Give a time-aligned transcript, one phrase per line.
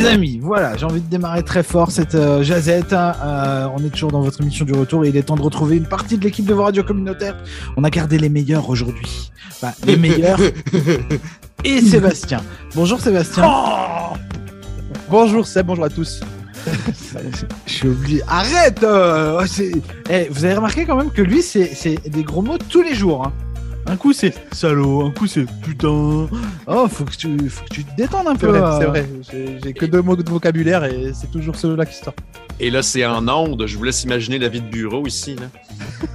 [0.00, 2.92] les amis, voilà, j'ai envie de démarrer très fort cette euh, jazette.
[2.92, 3.14] hein.
[3.22, 5.76] Euh, on est toujours dans votre émission du retour et il est temps de retrouver
[5.76, 7.36] une partie de l'équipe de vos radios communautaires.
[7.76, 9.30] On a gardé les meilleurs aujourd'hui.
[9.50, 10.38] Enfin, les meilleurs
[11.64, 12.40] et Sébastien.
[12.74, 13.44] Bonjour Sébastien.
[13.46, 14.14] Oh
[15.10, 16.20] bonjour Seb, bonjour à tous.
[17.66, 18.22] Je suis obligé.
[18.28, 19.72] Arrête euh, c'est-
[20.10, 22.94] Eh, Vous avez remarqué quand même que lui, c'est c'est des gros mots tous les
[22.94, 23.26] jours.
[23.26, 23.32] hein.
[23.86, 26.28] Un coup c'est salaud, un coup c'est putain.
[26.66, 28.52] Oh, faut que tu, faut que tu te détendes un peu.
[28.78, 29.08] c'est vrai.
[29.30, 32.18] J'ai j'ai que deux mots de vocabulaire et c'est toujours ceux-là qui sortent.
[32.60, 33.66] Et là, c'est en onde.
[33.66, 35.34] Je vous laisse imaginer la vie de bureau ici.
[35.34, 35.46] Là.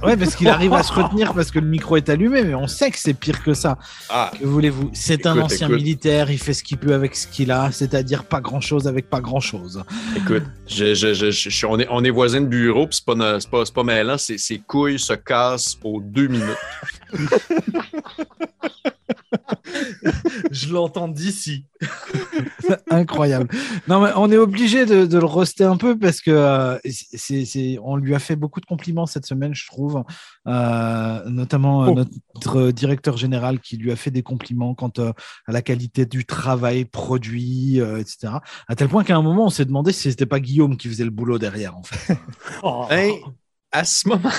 [0.02, 2.66] Ouais, parce qu'il arrive à se retenir parce que le micro est allumé, mais on
[2.66, 3.78] sait que c'est pire que ça.
[4.10, 4.90] Ah, Que voulez-vous?
[4.92, 5.78] C'est un ancien écoute.
[5.80, 9.20] militaire, il fait ce qu'il peut avec ce qu'il a, c'est-à-dire pas grand-chose avec pas
[9.20, 9.82] grand-chose.
[10.16, 13.04] écoute, je, je, je, je- je- on, est, on est voisins de bureau, puis c'est
[13.04, 14.18] pas, pas, c'est pas mêlant.
[14.18, 16.56] C'est, ses couilles se cassent aux deux minutes.
[20.50, 21.66] Je l'entends d'ici.
[22.90, 23.48] Incroyable.
[23.88, 27.44] Non, mais on est obligé de, de le roster un peu parce que euh, c'est,
[27.44, 30.02] c'est- on lui a fait beaucoup de compliments cette semaine, je trouve.
[30.46, 32.04] Euh, notamment euh, Oh.
[32.34, 35.12] notre directeur général qui lui a fait des compliments quant euh,
[35.46, 38.34] à la qualité du travail produit, euh, etc.
[38.68, 41.04] À tel point qu'à un moment, on s'est demandé si c'était pas Guillaume qui faisait
[41.04, 42.16] le boulot derrière, en fait.
[42.62, 42.86] Oh.
[43.72, 44.30] À ce moment,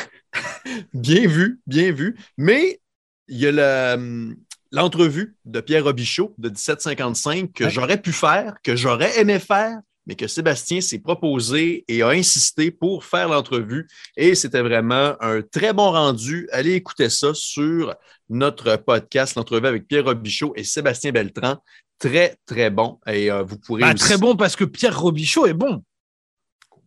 [0.93, 2.17] bien vu, bien vu.
[2.37, 2.79] Mais
[3.27, 4.35] il y a la, hum,
[4.71, 7.69] l'entrevue de Pierre Robichaud de 1755 que Ouais.
[7.69, 12.71] j'aurais pu faire, que j'aurais aimé faire, mais que Sébastien s'est proposé et a insisté
[12.71, 13.87] pour faire l'entrevue.
[14.15, 16.47] Et c'était vraiment un très bon rendu.
[16.51, 17.93] Allez écouter ça sur
[18.29, 21.57] notre podcast, l'entrevue avec Pierre Robichaud et Sébastien Beltran.
[21.99, 22.99] Très, très bon.
[23.07, 25.83] Et euh, vous pourrez Bah, aussi- très bon parce que Pierre Robichaud est bon.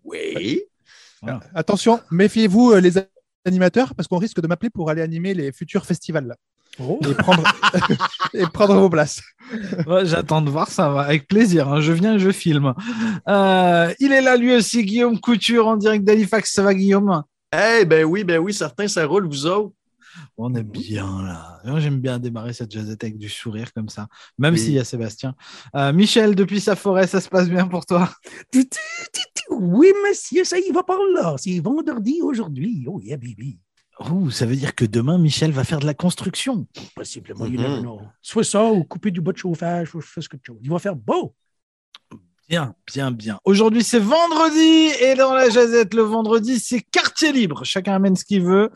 [0.05, 0.63] Oui.
[1.55, 2.93] Attention, méfiez-vous euh, les
[3.45, 6.37] animateurs parce qu'on risque de m'appeler pour aller animer les futurs festivals là.
[6.79, 7.43] Et prendre
[8.35, 9.21] et prendre vos places.
[9.87, 11.69] Ouais, J'attends de voir ça, va, avec plaisir.
[11.69, 11.81] hein.
[11.81, 12.73] Je viens, je filme.
[13.29, 16.53] Euh, il est là lui aussi, Guillaume Couture en direct d'Halifax.
[16.53, 17.23] Ça va, Guillaume?
[17.53, 19.75] Eh ben oui, ben oui, certains, ça roule, vous autres.
[20.37, 21.59] On est bien là.
[21.65, 24.07] Moi, J'aime bien démarrer cette jazzette avec du sourire comme ça,
[24.39, 24.61] même Oui.
[24.61, 25.35] s'il y a Sébastien.
[25.77, 28.11] Euh, Michel, depuis sa forêt, ça se passe bien pour toi?
[29.51, 31.35] Oui, monsieur, ça y va par là.
[31.39, 32.85] C'est vendredi aujourd'hui.
[32.89, 33.59] Oh, yeah, baby.
[34.09, 36.67] Ouh, Ça veut dire que demain, Michel va faire de la construction.
[36.97, 37.67] Possiblement, you Mhm.
[37.69, 38.01] never know.
[38.23, 40.59] Soit ça ou couper du bas de chauffage, ou je fais ce que tu veux.
[40.63, 41.35] Il va faire beau.
[42.49, 43.39] Bien, bien, bien.
[43.45, 47.63] Aujourd'hui, c'est vendredi et dans la jazette, le vendredi, c'est quartier libre.
[47.65, 48.71] Chacun amène ce qu'il veut.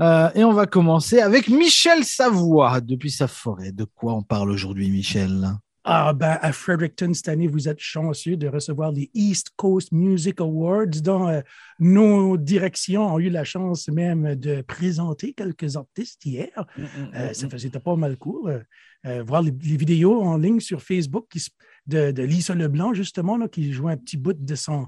[0.00, 3.72] Euh, et on va commencer avec Michel Savoie depuis sa forêt.
[3.72, 5.48] De quoi on parle aujourd'hui, Michel?
[5.90, 10.38] Ah, ben, à Fredericton, cette année, vous êtes chanceux de recevoir les East Coast Music
[10.38, 11.40] Awards, dont euh,
[11.78, 16.66] nos directions ont eu la chance même de présenter quelques artistes hier.
[17.14, 18.66] Euh, ça faisait pas mal cool.
[19.06, 21.42] Euh, voir les, les vidéos en ligne sur Facebook qui
[21.86, 24.86] de, de Lisa Leblanc, justement, là, qui joue un petit bout de son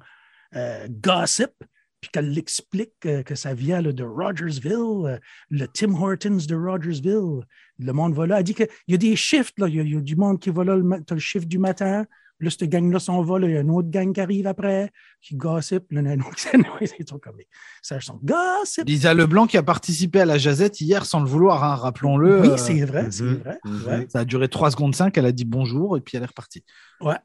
[1.02, 1.52] gossip,
[2.00, 4.72] puis qu'elle l'explique euh, que ça vient là, de Rogersville,
[5.06, 5.18] euh,
[5.50, 7.44] le Tim Hortons de Rogersville.
[7.78, 8.38] Le monde va là.
[8.38, 9.68] Elle dit qu'il y a des shifts, là.
[9.68, 10.76] Il, y a, il y a du monde qui va là.
[11.06, 12.06] Tu as le shift du matin.
[12.42, 13.38] Là, cette gang-là s'en va.
[13.38, 13.48] là.
[13.48, 14.90] Il y a une autre gang qui arrive après,
[15.20, 15.84] qui gossip.
[15.92, 16.02] Là,
[16.36, 16.46] qui
[16.86, 17.36] c'est tout comme
[17.82, 17.96] ça.
[17.96, 18.86] Ça son gossip.
[18.86, 22.40] Lisa Leblanc qui a participé à la jazette hier sans le vouloir, hein, rappelons-le.
[22.40, 23.58] Oui, Euh, c'est vrai, c'est mhm, vrai.
[23.64, 23.84] mhm.
[23.86, 24.06] ouais.
[24.08, 26.64] Ça a duré 3 secondes 5, elle a dit bonjour et puis elle est repartie.
[27.02, 27.16] Ouais.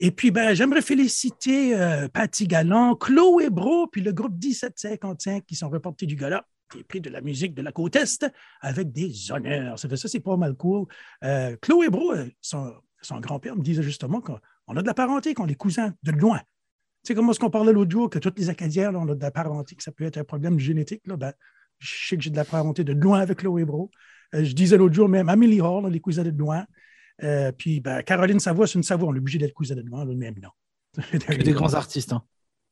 [0.00, 5.56] Et puis, ben, j'aimerais féliciter euh, Patty Galland, Chloé Bro, puis le groupe 1755 qui
[5.56, 8.24] sont reportés du gala, qui est pris de la musique de la côte Est
[8.60, 9.76] avec des honneurs.
[9.78, 10.86] Ça fait ça, c'est pas mal cool.
[11.24, 12.72] Euh, Chloé Bro, euh, son,
[13.20, 14.38] grand-père me disait justement qu'on
[14.68, 16.38] on a de la parenté, qu'on est cousins de loin.
[16.38, 19.16] Tu sais, comment est-ce qu'on parlait l'autre jour, que tous les Acadiens, là, on a
[19.16, 21.04] de la parenté, que ça peut être un problème génétique.
[21.06, 21.32] Là, ben,
[21.78, 23.90] je sais que j'ai de la parenté de loin avec Chloé Bro.
[24.32, 26.66] Je disais l'autre jour même Amélie Hall, on est cousins de loin.
[27.24, 30.14] Euh, puis ben, Caroline Savoie, c'est une Savoie, on est obligé d'être cousin de le
[30.16, 30.50] même nom.
[31.10, 32.12] Que des grands artistes.
[32.12, 32.22] hein.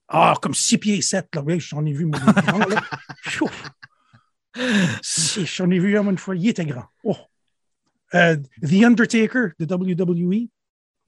[0.08, 1.42] Ah, comme 6 pieds 7, là.
[1.42, 2.18] Oui, j'en ai vu, moi.
[5.02, 6.86] Si, J'en ai vu un une fois, il était grand.
[7.04, 7.16] Oh.
[8.14, 10.48] Euh, The Undertaker de WWE,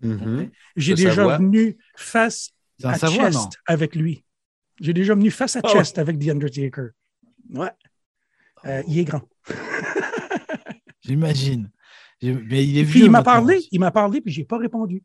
[0.00, 0.50] Mhm.
[0.76, 2.50] j'ai De déjà venu face
[2.84, 3.48] à Savoie, chest non?
[3.66, 4.24] avec lui.
[4.80, 6.88] J'ai déjà venu face à Ah chest avec The Undertaker.
[7.50, 7.70] Ouais.
[8.66, 9.22] Euh, il est grand.
[11.00, 11.70] J'imagine.
[12.22, 13.04] Mais il est vieux.
[13.04, 15.02] il m'a parlé, il m'a parlé, puis j'ai pas répondu.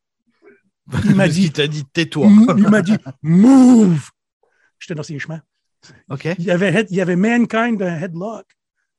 [1.05, 2.27] Il m'a dit, t'a dit tais-toi.
[2.57, 4.09] Il m'a dit, move.
[4.79, 5.41] J'étais dans ses chemins.
[6.09, 6.25] Ok.
[6.37, 8.45] Il y avait, head- il y avait Mankind un headlock.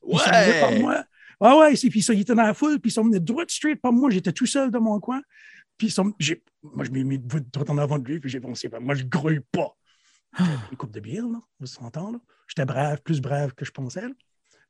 [0.07, 0.79] Il par Ouais!
[0.81, 1.05] moi.
[1.41, 3.45] Ah ouais, c'est- puis ça, il était dans la foule, puis ils sont venus droit
[3.49, 4.09] straight par moi.
[4.11, 5.21] J'étais tout seul dans mon coin.
[5.77, 8.41] Puis ils sont- j'ai- moi, je m'ai mis droit en avant de lui, puis j'ai
[8.41, 9.77] pensé, ben, moi, je grouille pas.
[10.71, 12.19] Une coupe de bière, là, on s'entend, là.
[12.49, 14.15] J'étais brave, plus brave que je pensais, là.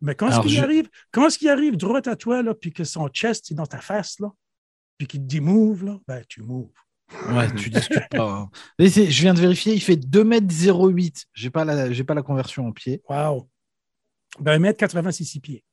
[0.01, 2.55] Mais quand est-ce Alors, qu'il je- arrive, quand est-ce qu'il arrive droit à toi, là,
[2.55, 4.31] puis que son chest est dans ta face, là,
[4.99, 6.69] puis qu'il te dit move, là, ben, tu moves.
[7.31, 8.31] Ouais, tu discutes pas.
[8.31, 8.51] hein.
[8.79, 11.27] Mais c'est- je viens de vérifier, il fait 2m08.
[11.35, 13.03] J'ai pas la, j'ai pas la conversion en pied.
[13.09, 13.49] Wow.
[14.41, 15.65] Ben, 1m86 6 pieds.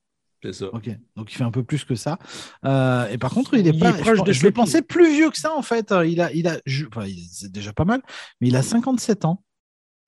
[0.44, 0.66] C'est ça.
[0.74, 2.18] Ok, donc il fait un peu plus que ça.
[2.66, 3.92] Euh, et par contre, il est Il pas.
[3.92, 5.94] est proche je, de je le pensais plus vieux que ça en fait.
[6.06, 8.02] Il a, il a, je- enfin, il- c'est déjà pas mal,
[8.40, 9.44] mais il a 57 ans.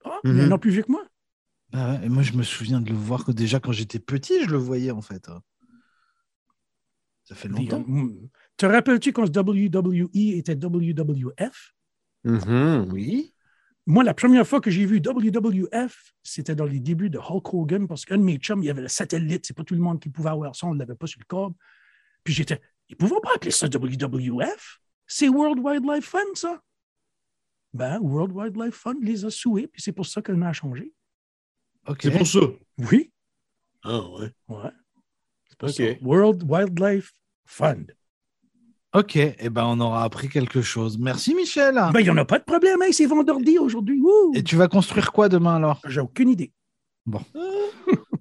[0.04, 0.38] Ah, Mhm.
[0.38, 1.04] Il est non plus vieux que moi.
[1.74, 4.44] Ah ouais, et moi, je me souviens de le voir que déjà quand j'étais petit,
[4.44, 5.28] je le voyais en fait.
[7.24, 7.84] Ça fait longtemps.
[7.88, 8.30] Mm.
[8.58, 11.74] Te rappelles-tu quand WWE était WWF?
[12.24, 12.90] Mhm.
[12.92, 13.34] Oui.
[13.86, 17.88] Moi, la première fois que j'ai vu WWF, c'était dans les débuts de Hulk Hogan,
[17.88, 19.46] parce qu'un de mes chums, il y avait le satellite.
[19.46, 21.26] C'est pas tout le monde qui pouvait avoir ça, on ne l'avait pas sur le
[21.26, 21.56] câble.
[22.24, 24.80] Puis j'étais, ils ne pouvaient pas appeler ça WWF.
[25.06, 26.62] C'est World Wildlife Fund, ça?
[27.74, 30.54] Ben, World Wildlife Fund les a soués, puis c'est pour ça que le nom a
[30.54, 30.94] changé.
[32.00, 32.40] C'est pour ça.
[32.90, 33.12] Oui,
[33.84, 34.32] Ah ouais.
[34.50, 34.70] ouais.
[35.50, 35.76] C'est pour OK.
[35.76, 35.84] ça.
[36.02, 37.12] World Wildlife
[37.46, 37.86] Fund.
[38.94, 39.16] Ok.
[39.16, 40.98] Et ben, on aura appris quelque chose.
[41.00, 41.76] Merci Michel.
[41.94, 44.02] Ben, il n'y en a pas de problème, hein, c'est vendredi aujourd'hui.
[44.36, 45.82] Et tu vas construire quoi demain alors?
[45.88, 46.52] J'ai aucune idée.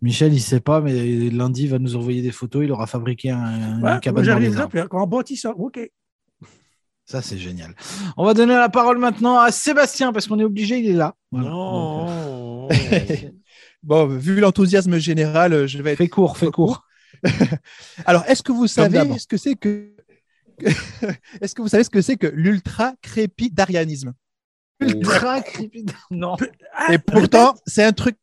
[0.03, 2.65] Michel, il sait pas, mais lundi, il va nous envoyer des photos.
[2.65, 4.71] Il aura fabriqué un, Ouais, cabane dans les j'arrive là, arbres.
[4.73, 5.51] puis on bâtit ça.
[5.51, 5.79] OK.
[7.05, 7.75] Ça, c'est génial.
[8.17, 11.15] On va donner la parole maintenant à Sébastien parce qu'on est obligé, il est là.
[11.31, 11.51] Voilà.
[11.51, 12.69] Donc, Non.
[13.83, 15.99] Bon, vu l'enthousiasme général, je vais être.
[15.99, 16.85] fais court, fais court.
[18.07, 19.95] Alors, est-ce que vous savez ce que c'est que
[21.41, 24.15] Est-ce que vous savez ce que c'est que l'ultra crépidarianisme
[24.81, 25.87] Ultra creepy.
[26.11, 26.37] Non.
[26.91, 28.17] Et pourtant, c'est un truc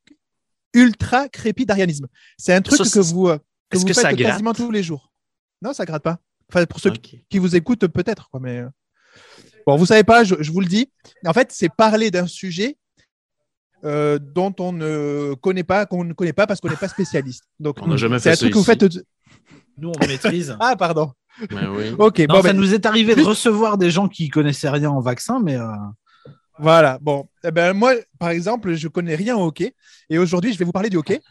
[0.74, 2.08] ultra crépidarianisme.
[2.38, 3.40] C'est un truc que vous, euh,
[3.70, 4.32] que vous que ça faites gratte?
[4.34, 5.12] quasiment tous les jours.
[5.62, 6.20] Non, ça gratte pas.
[6.52, 8.30] Enfin, pour ceux qui vous écoutent, peut-être.
[8.30, 8.70] quoi, Mais euh,
[9.66, 10.92] bon, vous savez pas, je, je vous le dis.
[11.26, 12.78] En fait, c'est parler d'un sujet
[13.84, 17.46] euh, dont on ne connaît pas, qu'on ne connaît pas parce qu'on n'est pas spécialiste.
[17.60, 18.86] Donc, On n'a jamais c'est fait un ça truc que vous faites.
[19.78, 20.56] Nous, on maîtrise.
[20.60, 21.12] Ah, pardon.
[21.50, 21.96] Ben oui.
[21.98, 24.90] Ok, Non, bon, ça ben, nous est arrivé de recevoir des gens qui connaissaient rien
[24.90, 25.68] en vaccin, mais euh,
[26.58, 27.30] Voilà, bon.
[27.44, 29.74] Eh ben, moi, par exemple, je connais rien au hockey.
[30.10, 31.22] Et aujourd'hui, je vais vous parler du hockey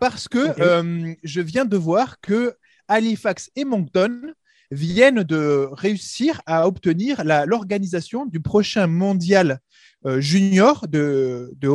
[0.00, 2.54] parce que euh, je viens de voir que
[2.88, 4.32] Halifax et Moncton
[4.70, 9.60] viennent de réussir à obtenir l'organisation du prochain mondial
[10.06, 11.68] euh, junior de, de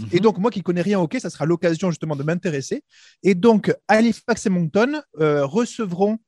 [0.00, 0.08] Mhm.
[0.12, 2.82] Et donc, moi qui connais rien au hockey, ça sera l'occasion justement de m'intéresser.
[3.22, 6.18] Et donc, Halifax et Moncton euh, recevront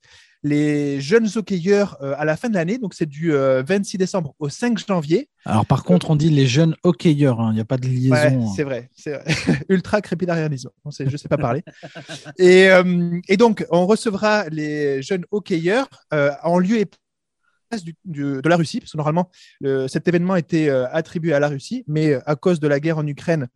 [0.43, 2.79] les jeunes hockeyeurs euh, à la fin de l'année.
[2.79, 5.29] Donc, c'est du euh, 26 décembre au 5 janvier.
[5.45, 7.41] alors par contre, on dit les jeunes hockeyeurs.
[7.41, 7.51] hein.
[7.53, 8.15] Il n'y a pas de liaison.
[8.15, 8.47] Ouais, hein.
[8.57, 8.89] c'est vrai.
[8.97, 9.25] C'est vrai.
[9.69, 10.71] Ultra crépidarianisme.
[10.99, 11.63] Je ne sais pas parler.
[12.39, 16.87] et, euh, et donc, on recevra les jeunes hockeyeurs euh, en lieu et
[18.05, 19.31] de la Russie, parce que normalement,
[19.61, 22.81] le- cet événement était euh, attribué à la Russie, mais euh, à cause de la
[22.81, 23.49] guerre en Ukraine,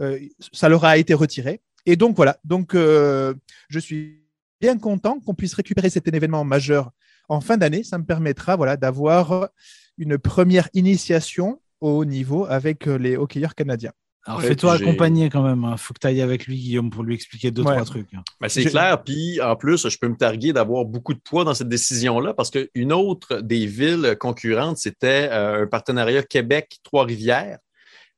[0.00, 0.18] euh,
[0.52, 1.60] ça leur a été retiré.
[1.86, 2.38] Et donc, voilà.
[2.44, 4.22] Donc, je suis
[4.60, 6.90] bien content qu'on puisse récupérer cet événement majeur
[7.28, 7.82] en fin d'année.
[7.82, 9.48] Ça me permettra voilà, d'avoir
[9.96, 13.92] une première initiation au niveau avec les hockeyeurs canadiens.
[14.28, 15.64] Alors Ouais, fais-toi accompagner quand même.
[15.64, 15.76] hein.
[15.78, 17.72] Faut que tu ailles avec lui, Guillaume, pour lui expliquer deux, Ouais.
[17.72, 18.12] trois trucs.
[18.14, 18.22] hein.
[18.40, 19.02] Ben, c'est clair.
[19.02, 22.50] Puis en plus, je peux me targuer d'avoir beaucoup de poids dans cette décision-là parce
[22.50, 27.58] qu'une autre des villes concurrentes, c'était euh, un partenariat Québec-Trois-Rivières.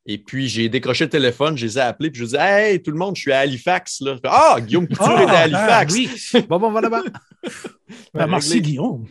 [0.07, 2.91] Et puis, j'ai décroché le téléphone, je les ai appelés, puis je dis Hey, tout
[2.91, 4.01] le monde, je suis à Halifax.
[4.01, 4.17] Là.
[4.25, 5.43] Ah, Guillaume Couture est à Ah,
[5.79, 5.95] Halifax.
[5.95, 6.11] oui.
[6.49, 7.03] Bon, bon, on va là-bas.
[8.15, 8.61] Ben, merci.
[8.61, 9.05] Guillaume.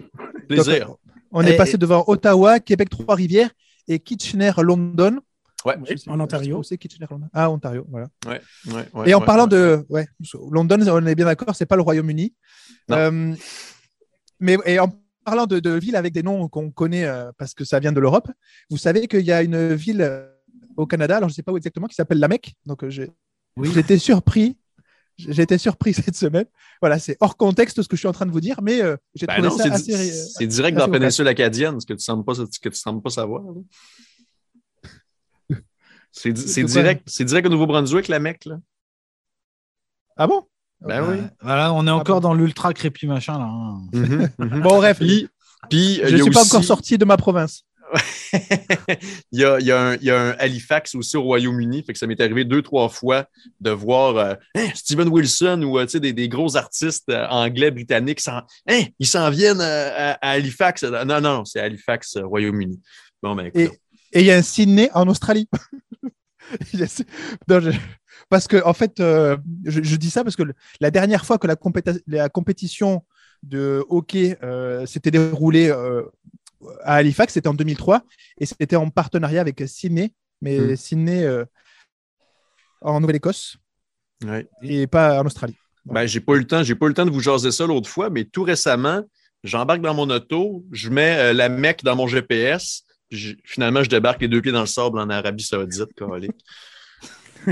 [0.48, 0.88] Plaisir.
[0.88, 0.98] Donc,
[1.32, 3.50] on Et- est passé devant Ottawa, Québec, Trois-Rivières
[3.88, 5.20] et Kitchener-London.
[5.66, 5.76] Ouais.
[5.98, 6.64] Sais- en Ontario.
[6.64, 6.80] c'est.
[7.34, 8.08] Ah, Ontario, voilà.
[8.26, 8.42] Ouais,
[8.94, 9.50] ouais, et en ouais, parlant ouais.
[9.50, 9.86] de.
[9.90, 10.08] Ouais,
[10.52, 12.34] London, on est bien d'accord, c'est pas le Royaume-Uni.
[12.92, 13.36] Euh,
[14.40, 14.90] mais et en
[15.26, 18.00] parlant de, de villes avec des noms qu'on connaît euh, parce que ça vient de
[18.00, 18.30] l'Europe,
[18.70, 20.28] vous savez qu'il y a une ville euh,
[20.78, 22.54] au Canada, alors je sais pas où exactement, qui s'appelle La Mecque.
[22.66, 23.12] Donc euh, j'ai
[23.58, 23.70] Oui.
[23.74, 24.58] J'étais surpris.
[25.18, 26.46] J'ai été surpris cette semaine.
[26.82, 28.96] Voilà, c'est hors contexte ce que je suis en train de vous dire, mais euh,
[29.14, 30.10] j'ai Ben trouvé non, ça c'est, assez.
[30.22, 32.70] euh, c'est direct dans la péninsule acadienne, ce que tu ne sembles pas, ce que
[32.70, 33.44] tu sembles pas savoir.
[33.44, 33.52] là.
[36.12, 36.32] C'est,
[36.64, 38.46] direct, c'est direct au Nouveau-Brunswick, la mec.
[38.46, 38.58] Là.
[40.18, 40.44] Ah bon?
[40.82, 41.18] Ben oui.
[41.18, 41.24] Ouais.
[41.42, 42.30] Voilà, on est encore bon.
[42.30, 43.46] dans l'ultra crépi machin là.
[43.46, 43.82] hein.
[43.94, 44.62] Mhm, mhm.
[44.62, 45.28] Bon, bref, Puis,
[45.70, 47.64] puis, euh, je ne suis pas aussi- encore sorti de ma province.
[49.32, 51.84] il, y a, il y a un, il y a un Halifax aussi au Royaume-Uni.
[51.84, 53.26] Fait que ça m'est arrivé deux, trois fois
[53.60, 57.26] de voir euh, Hein, Steven Wilson ou euh, tu sais, des, des gros artistes euh,
[57.30, 58.20] anglais, britanniques.
[58.20, 60.84] s'en- Hein, ils s'en viennent euh, à, à Halifax.
[60.84, 62.80] Non, non, c'est Halifax, euh, Royaume-Uni.
[63.24, 63.50] Bon, ben.
[63.56, 63.70] Et
[64.12, 65.48] et il y a un Sydney en Australie.
[67.48, 67.72] Non, je-
[68.30, 71.38] Parce que, en fait, euh, je, je dis ça parce que le- la dernière fois
[71.38, 73.04] que la, compétition
[73.44, 76.04] de hockey euh, s'était déroulée euh,
[76.84, 78.04] à Halifax, c'était en 2003
[78.40, 80.76] et c'était en partenariat avec Sydney, mais Hmm.
[80.76, 81.26] Sydney
[82.82, 83.58] en Nouvelle-Écosse
[84.26, 84.48] Ouais.
[84.62, 85.56] et pas en Australie.
[85.86, 87.66] Ben, j'ai pas eu le temps, j'ai pas eu le temps de vous jaser ça
[87.66, 89.02] l'autre fois, mais tout récemment,
[89.44, 94.22] j'embarque dans mon auto, je mets la Mecque dans mon GPS, je- finalement, je débarque
[94.22, 96.32] les deux pieds dans le sable en Arabie Saoudite, colique.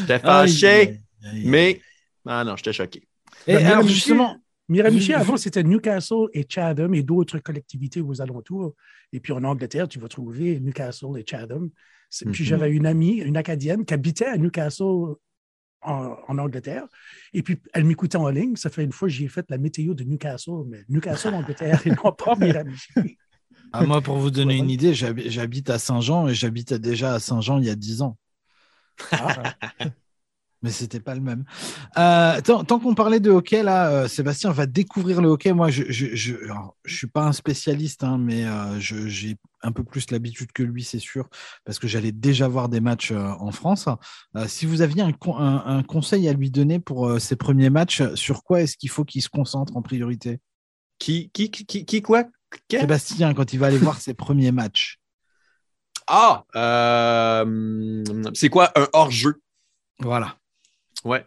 [0.00, 1.42] J'étais fâché, Aïe, aïe.
[1.46, 1.80] mais.
[2.26, 3.06] Ah non, j'étais choqué.
[3.46, 4.36] Et alors, Miramichi- justement,
[4.68, 8.74] Miramichi, avant, c'était Newcastle et Chatham et d'autres collectivités aux alentours.
[9.12, 11.68] Et puis en Angleterre, tu vas trouver Newcastle et Chatham.
[12.10, 12.34] Puis Mhm.
[12.48, 15.14] j'avais une amie, une Acadienne, qui habitait à Newcastle
[15.82, 16.86] en, en Angleterre.
[17.32, 18.54] Et puis elle m'écoutait en ligne.
[18.56, 21.90] Ça fait une fois que j'ai fait la météo de Newcastle, mais Newcastle, Angleterre, et
[21.90, 22.92] non pas Miramichi.
[23.72, 24.58] ah, moi, pour vous donner Ouais.
[24.58, 28.02] une idée, j'habi- j'habite à Saint-Jean et j'habitais déjà à Saint-Jean il y a 10
[28.02, 28.18] ans.
[29.18, 29.54] Ah,
[30.62, 31.44] Mais c'était pas le même.
[31.98, 35.52] Euh, tant tant qu'on parlait de hockey, là, euh, Sébastien va découvrir le hockey.
[35.52, 39.72] Moi, je je, je, alors, je suis pas un spécialiste, hein, mais euh, j'ai un
[39.72, 41.28] peu plus l'habitude que lui, c'est sûr,
[41.64, 43.88] parce que j'allais déjà voir des matchs euh, en France.
[44.36, 47.70] Euh, si vous aviez un, un, un conseil à lui donner pour euh, ses premiers
[47.70, 50.38] matchs, sur quoi est-ce qu'il faut qu'il se concentre en priorité?
[50.98, 52.24] Qui, qui, qui, qui quoi?
[52.70, 54.98] Sébastien, quand il va aller voir ses premiers matchs.
[56.06, 56.44] Ah!
[56.56, 58.04] euh,
[58.34, 59.40] c'est quoi un hors-jeu?
[60.00, 60.36] Voilà.
[61.04, 61.26] Ouais.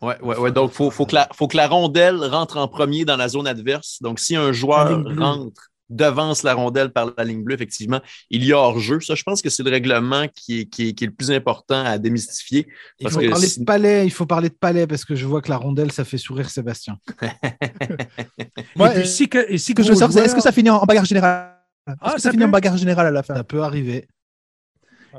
[0.00, 0.52] Ouais, ouais, ouais.
[0.52, 3.28] Donc, il faut, faut, que la, faut que la rondelle rentre en premier dans la
[3.28, 3.98] zone adverse.
[4.00, 8.52] Donc, si un joueur rentre, devance la rondelle par la ligne bleue, effectivement, il y
[8.52, 9.00] a hors-jeu.
[9.00, 11.30] Ça, je pense que c'est le règlement qui est, qui, est, qui est le plus
[11.30, 12.66] important à démystifier.
[12.98, 14.06] Il Parce faut que parler si- de palais.
[14.06, 16.50] Il faut parler de palais parce que je vois que la rondelle, ça fait sourire
[16.50, 16.98] Sébastien.
[18.76, 20.70] Moi, et puis, euh, si que, et si Ce que je est-ce que ça finit
[20.70, 21.58] en, en bagarre générale?
[21.86, 23.34] Est-ce Ah, que ça ça finit en bagarre générale à la fin?
[23.34, 24.08] Ça peut arriver.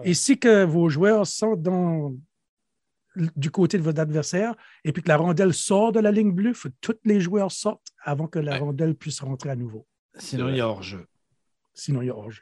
[0.03, 2.13] Et si que vos joueurs sont dans
[3.36, 6.50] du côté de votre adversaire et puis que la rondelle sort de la ligne bleue,
[6.50, 8.58] il faut que tous les joueurs sortent avant que la Ouais.
[8.58, 9.86] rondelle puisse rentrer à nouveau.
[10.17, 11.05] Sinon, il y a hors-jeu.
[11.74, 12.41] Sinon, il y a hors-jeu.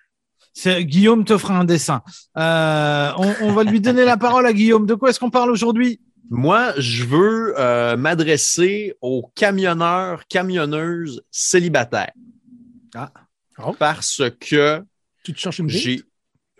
[0.53, 2.01] C'est- Guillaume te fera un dessin.
[2.37, 4.85] Euh, on, on va lui donner la parole à Guillaume.
[4.85, 6.01] De quoi est-ce qu'on parle aujourd'hui?
[6.29, 12.11] Moi, je veux euh, m'adresser aux camionneurs, camionneuses célibataires.
[12.95, 13.11] Ah.
[13.63, 13.73] Oh.
[13.77, 14.83] Parce que
[15.23, 15.75] Tu te cherches une date?
[15.77, 16.01] j'ai.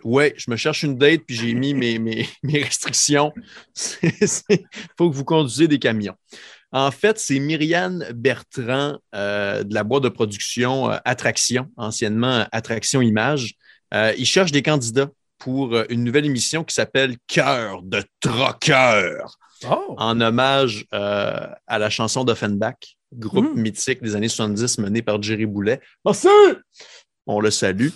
[0.04, 3.32] Ouais, je me cherche une date puis j'ai mis mes, mes, mes restrictions.
[4.02, 4.08] Il
[4.98, 6.16] faut que vous conduisez des camions.
[6.72, 13.02] En fait, c'est Myriane Bertrand euh, de la boîte de production euh, Attraction, anciennement Attraction
[13.02, 13.54] Image.
[13.94, 19.36] Euh, il cherche des candidats pour euh, une nouvelle émission qui s'appelle Cœur de troqueur
[19.70, 19.94] Oh!
[19.96, 23.60] en hommage à la chanson d'Offenbach, groupe Mm.
[23.60, 25.80] mythique des années 70 mené par Jerry Boulet.
[26.04, 26.26] Merci!
[27.28, 27.90] On le salue.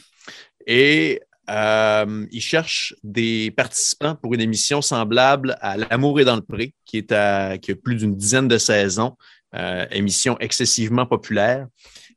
[0.68, 6.42] Et euh, il cherche des participants pour une émission semblable à L'amour est dans le
[6.42, 9.16] pré, qui, est à, qui a plus d'une dizaine de saisons,
[9.54, 11.66] euh, émission excessivement populaire.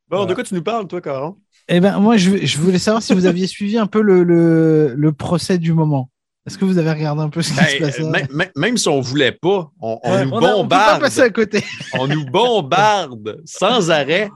[0.09, 0.35] Bon, de Voilà.
[0.35, 1.37] quoi tu nous parles, toi, Caron?
[1.69, 4.93] Eh ben, moi, je, je voulais savoir si vous aviez suivi un peu le, le,
[4.95, 6.09] le procès du moment.
[6.45, 8.77] Est-ce que vous avez regardé un peu ce qui se Hey, passait même, même- même
[8.77, 11.01] si on voulait pas, on, on Ouais, nous on a- on peut pas bombarde.
[11.01, 11.61] passer à côté.
[11.93, 14.29] on nous bombarde sans arrêt.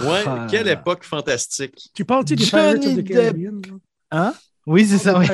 [0.00, 0.46] Ouais, Ah.
[0.48, 1.88] quelle époque fantastique.
[1.94, 3.08] Tu parles-tu des Johnny Pirates of the Depp.
[3.08, 3.60] Caribbean?
[3.62, 3.76] là?
[4.12, 4.34] Hein?
[4.66, 5.18] Oui, c'est ça.
[5.18, 5.26] Oui.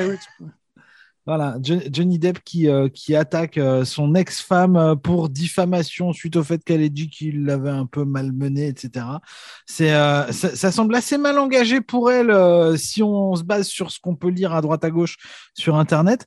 [1.25, 6.35] Voilà, Jo- Johnny Depp qui, euh, qui attaque euh, son ex-femme euh, pour diffamation suite
[6.35, 9.21] au fait qu'elle ait dit qu'il l'avait un peu malmenée, etc.
[9.65, 12.31] C'est, euh, ça, ça semble assez mal engagé pour elle
[12.77, 15.15] si on se base sur ce qu'on peut lire à droite à gauche
[15.53, 16.25] sur Internet.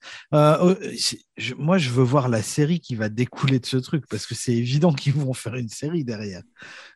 [1.37, 4.35] Je- moi, je veux voir la série qui va découler de ce truc parce que
[4.35, 6.43] c'est évident qu'ils vont faire une série derrière.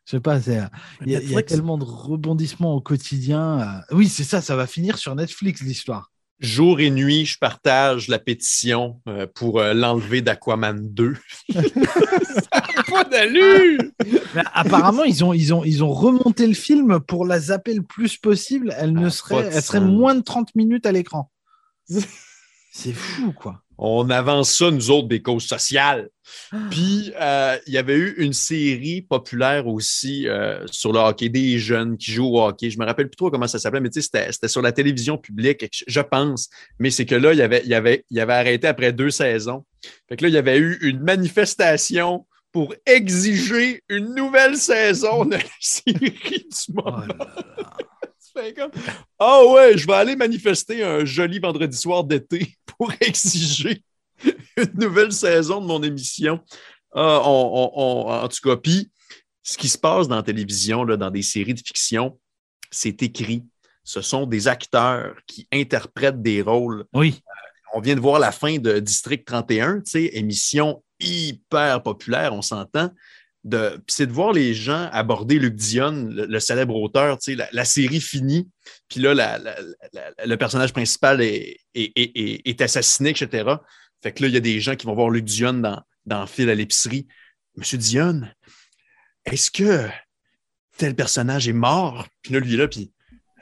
[0.07, 3.83] Je sais pas, il y, a- y tellement de rebondissements au quotidien.
[3.91, 6.11] Oui, c'est ça, ça va finir sur Netflix l'histoire.
[6.41, 11.15] Jour et nuit, je partage la pétition euh, pour euh, l'enlever d'Aquaman 2.
[11.53, 13.79] ça n'a pas d'allure!
[14.35, 17.83] Mais apparemment, ils ont, ils, ont, ils ont remonté le film pour la zapper le
[17.83, 18.75] plus possible.
[18.79, 21.31] Elle ne Ah, serait, elle serait moins de 30 minutes à l'écran.
[22.73, 23.63] C'est fou, quoi.
[23.83, 26.11] On avance ça, nous autres, des causes sociales.
[26.71, 31.59] Puis, euh, il y avait eu une série populaire aussi euh, sur le hockey, des
[31.59, 32.69] jeunes qui jouent au hockey.
[32.69, 35.17] Je me rappelle plus trop comment ça s'appelait, mais tu sais, c'était- sur la télévision
[35.17, 36.51] publique, je pense.
[36.79, 39.65] Mais c'est que là, il avait, il, avait, il avait arrêté après deux saisons.
[40.11, 45.37] Fait que là, il y avait eu une manifestation pour exiger une nouvelle saison de
[45.37, 46.99] la série du Oh moment.
[46.99, 47.35] là là.
[48.57, 48.71] Comme,
[49.19, 53.83] Ah ouais, je vais aller manifester un joli vendredi soir d'été pour exiger
[54.57, 56.41] une nouvelle saison de mon émission.
[56.95, 58.91] Ah, on- on- on- en tout cas, puis
[59.43, 62.19] ce qui se passe dans la télévision, là, dans des séries de fiction,
[62.71, 63.45] c'est écrit.
[63.85, 66.85] Ce sont des acteurs qui interprètent des rôles.
[66.93, 67.21] Oui.
[67.73, 72.43] On vient de voir la fin de District 31, tu sais, émission hyper populaire, on
[72.43, 72.91] s'entend.
[73.87, 78.49] C'est de voir les gens aborder Luc Dionne, le, célèbre auteur, la, la série finie,
[78.89, 79.15] puis là,
[80.25, 83.55] le personnage principal est, est- est- est- est assassiné, etc.
[84.03, 86.27] Fait que là, il y a des gens qui vont voir Luc Dionne dans, dans
[86.27, 87.07] fil à l'épicerie.
[87.57, 88.35] Monsieur Dionne,
[89.25, 89.89] est-ce que
[90.77, 92.07] tel personnage est mort?
[92.23, 92.93] Puis là, lui, est là, puis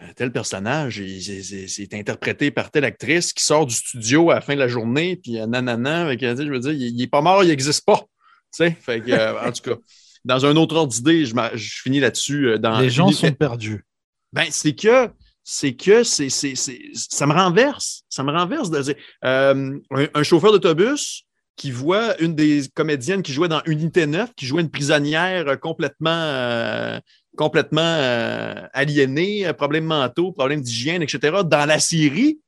[0.03, 4.55] euh, tel personnage, c'est interprété par telle actrice qui sort du studio à la fin
[4.55, 7.49] de la journée, puis nanana, avec, je veux dire, il, il est pas mort, il
[7.49, 8.05] n'existe pas.
[8.53, 9.77] Tu sais, fait que, euh, en tout cas,
[10.25, 11.35] dans un autre ordre d'idée, je,
[11.83, 12.49] finis là-dessus.
[12.49, 13.85] euh, dans Les gens sont perdus.
[14.33, 15.11] ben, c'est que
[15.45, 18.03] c'est que c'est, c'est, c'est- ça me renverse.
[18.11, 21.23] Ça me renverse de euh, un, un chauffeur d'autobus
[21.57, 26.11] qui voit une des comédiennes qui jouait dans Unité 9, qui jouait une prisonnière complètement,
[26.11, 27.01] euh,
[27.37, 32.39] complètement euh, aliénée, problèmes mentaux, problèmes d'hygiène, etc., dans la série.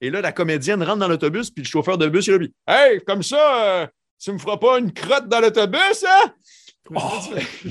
[0.00, 2.54] Et là, la comédienne rentre dans l'autobus, puis le chauffeur d'autobus, il est là, puis
[2.66, 6.32] Hey, comme ça, tu me feras pas une crotte dans l'autobus, hein?
[6.90, 6.94] Oh,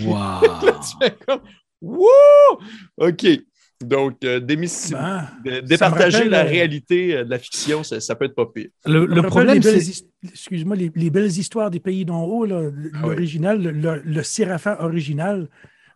[0.05, 0.65] Waouh.
[0.65, 1.41] Là, tu fais comme
[1.81, 2.07] Wouh!
[2.97, 3.25] OK.
[3.83, 8.35] Donc, euh, Ben, départager la euh, réalité euh, de la fiction, ça, ça peut être
[8.35, 8.69] pas pire.
[8.85, 9.77] Le, problème, c'est.
[9.77, 12.89] his- Excuse-moi, les, les belles histoires des pays d'en haut, Ah oui.
[13.01, 15.49] l'original, le, Séraphin original,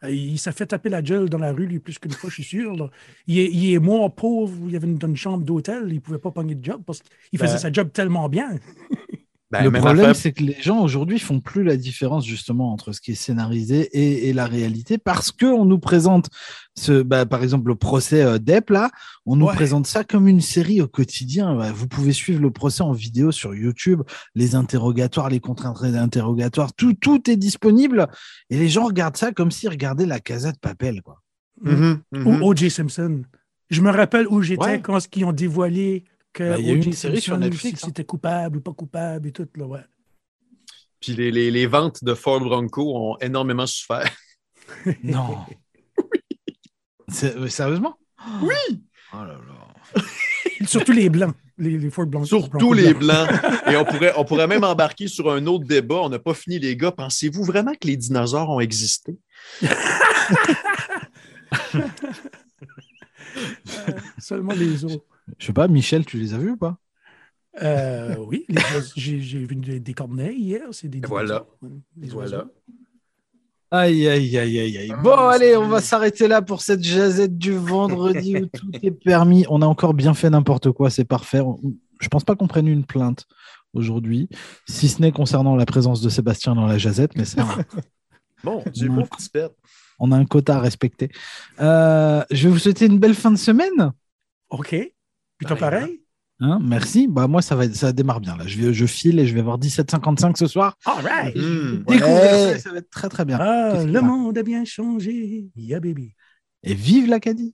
[0.03, 2.35] euh, il s'est fait taper la gueule dans la rue, lui, plus qu'une fois, je
[2.35, 2.75] suis sûr.
[2.75, 2.89] là.
[3.25, 5.99] Il, est, il est mort pauvre, il y avait une, une chambre d'hôtel, il ne
[5.99, 8.49] pouvait pas pogner de job parce qu'il faisait Ben, sa job tellement bien.
[9.49, 12.99] Ben, le problème, c'est que les gens aujourd'hui font plus la différence justement entre ce
[12.99, 16.27] qui est scénarisé et, et la réalité parce que on nous présente
[16.75, 18.91] ce, bah, par exemple, le procès euh, d'Epp là,
[19.25, 19.55] on nous Ouais.
[19.55, 21.55] présente ça comme une série au quotidien.
[21.55, 24.01] Bah, vous pouvez suivre le procès en vidéo sur YouTube,
[24.35, 28.07] les interrogatoires, les contraintes interrogatoires, tout, tout est disponible
[28.49, 31.21] et les gens regardent ça comme s'ils regardaient la Casa de Papel quoi.
[31.61, 32.27] Mhm, mhm.
[32.27, 32.69] Ou O.J.
[32.69, 33.21] Simpson.
[33.69, 34.81] Je me rappelle où j'étais Ouais.
[34.81, 36.03] quand ils ont dévoilé
[36.37, 37.87] que Ben, il y a eu une série sur Netflix, si hein.
[37.89, 39.47] c'était coupable ou pas coupable et tout.
[39.55, 39.81] Là, ouais.
[40.99, 44.11] Puis les, les- les ventes de Ford Bronco ont énormément souffert.
[45.03, 45.45] Non.
[47.07, 47.97] C'est- euh, Sérieusement?
[48.41, 48.83] Oui!
[49.13, 50.01] Oh là là.
[50.67, 52.27] Surtout les blancs, les, les Ford Blancs.
[52.27, 53.29] Surtout les blancs.
[53.71, 56.01] Et on pourrait, on pourrait même embarquer sur un autre débat.
[56.01, 56.91] On n'a pas fini, les gars.
[56.91, 59.17] Pensez-vous vraiment que les dinosaures ont existé?
[64.19, 64.97] Seulement les os.
[65.37, 66.77] Je sais pas, Michel, tu les as vus ou pas?
[67.61, 68.45] Euh, oui,
[68.95, 71.45] j'ai j'ai vu des, des corneilles hier, c'est des Voilà.
[71.95, 72.45] Des Voilà.
[73.69, 74.91] Aïe, aïe, aïe, aïe, aïe.
[74.93, 78.71] Ah, Bon, allez, c'est- on va s'arrêter là pour cette jazette du vendredi où tout
[78.81, 79.45] est permis.
[79.49, 81.41] On a encore bien fait n'importe quoi, c'est parfait.
[81.99, 83.25] Je pense pas qu'on prenne une plainte
[83.73, 84.29] aujourd'hui,
[84.69, 87.43] si ce n'est concernant la présence de Sébastien dans la jazette, mais ça,
[88.43, 89.49] Bon, pauvre petit pet.
[89.99, 91.09] on a un quota à respecter.
[91.59, 93.91] Euh, je vais vous souhaiter une belle fin de semaine.
[94.49, 94.75] OK.
[95.37, 96.01] Plutôt Pareil, pareil.
[96.39, 97.07] Hein, merci.
[97.07, 98.37] Bah, moi, ça, va, ça démarre bien.
[98.37, 98.45] Là.
[98.45, 100.77] Je, vais, je file et je vais avoir 17,55 ce soir.
[100.85, 101.35] All right.
[101.87, 101.99] Ouais.
[101.99, 103.37] ça, ça va être très très bien.
[103.39, 105.47] Ah, le monde a bien changé.
[105.55, 106.13] Yeah, baby.
[106.63, 107.53] Et vive l'Acadie